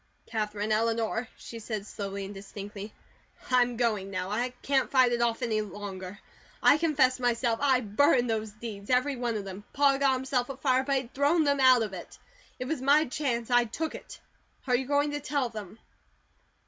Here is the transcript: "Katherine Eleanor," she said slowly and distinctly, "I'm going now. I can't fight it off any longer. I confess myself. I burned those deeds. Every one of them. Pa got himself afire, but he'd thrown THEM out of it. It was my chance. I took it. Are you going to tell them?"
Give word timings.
"Katherine 0.25 0.71
Eleanor," 0.71 1.27
she 1.37 1.59
said 1.59 1.85
slowly 1.85 2.25
and 2.25 2.33
distinctly, 2.33 2.91
"I'm 3.51 3.77
going 3.77 4.09
now. 4.09 4.31
I 4.31 4.49
can't 4.63 4.89
fight 4.89 5.11
it 5.11 5.21
off 5.21 5.43
any 5.43 5.61
longer. 5.61 6.17
I 6.63 6.79
confess 6.79 7.19
myself. 7.19 7.59
I 7.61 7.81
burned 7.81 8.27
those 8.27 8.49
deeds. 8.49 8.89
Every 8.89 9.15
one 9.15 9.35
of 9.37 9.45
them. 9.45 9.63
Pa 9.73 9.97
got 9.99 10.13
himself 10.13 10.49
afire, 10.49 10.83
but 10.83 10.95
he'd 10.95 11.13
thrown 11.13 11.43
THEM 11.43 11.59
out 11.59 11.83
of 11.83 11.93
it. 11.93 12.17
It 12.57 12.65
was 12.65 12.81
my 12.81 13.05
chance. 13.05 13.51
I 13.51 13.65
took 13.65 13.93
it. 13.93 14.19
Are 14.65 14.75
you 14.75 14.87
going 14.87 15.11
to 15.11 15.19
tell 15.19 15.49
them?" 15.49 15.77